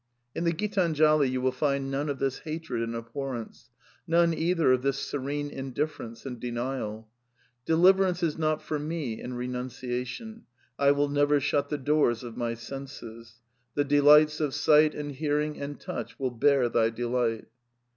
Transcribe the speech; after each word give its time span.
In 0.33 0.45
the 0.45 0.51
Gitanjali 0.51 1.29
you 1.29 1.41
will 1.41 1.51
find 1.51 1.91
none 1.91 2.09
of 2.09 2.17
this 2.17 2.39
hatred 2.39 2.81
and 2.81 2.95
abhorrence, 2.95 3.69
none, 4.07 4.33
either, 4.33 4.71
of 4.71 4.81
this 4.81 4.97
serene 4.97 5.51
indifference 5.51 6.25
and 6.25 6.39
denial. 6.39 7.07
"Deliverance 7.65 8.23
is 8.23 8.35
not 8.35 8.63
for 8.63 8.79
me 8.79 9.21
in 9.21 9.35
renunciation."... 9.35 10.45
"I 10.79 10.89
will 10.89 11.07
never 11.09 11.39
shut 11.39 11.69
the 11.69 11.77
doors 11.77 12.23
of 12.23 12.35
my 12.35 12.55
senses. 12.55 13.41
The 13.75 13.83
delights 13.83 14.39
of 14.39 14.55
sight 14.55 14.95
and 14.95 15.11
hearing 15.11 15.61
and 15.61 15.79
touch 15.79 16.17
will 16.17 16.31
bear 16.31 16.67
ihy 16.67 16.95
delight.'' 16.95 17.45